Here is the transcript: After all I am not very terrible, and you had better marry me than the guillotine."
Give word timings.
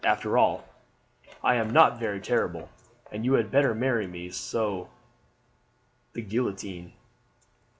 After 0.03 0.35
all 0.35 0.63
I 1.43 1.53
am 1.57 1.69
not 1.69 1.99
very 1.99 2.19
terrible, 2.19 2.69
and 3.11 3.23
you 3.23 3.33
had 3.33 3.51
better 3.51 3.75
marry 3.75 4.07
me 4.07 4.29
than 4.29 4.87
the 6.13 6.21
guillotine." 6.23 6.93